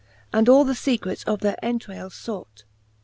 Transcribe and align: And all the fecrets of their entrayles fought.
And 0.33 0.49
all 0.49 0.65
the 0.65 0.73
fecrets 0.73 1.23
of 1.25 1.41
their 1.41 1.57
entrayles 1.61 2.15
fought. 2.19 2.63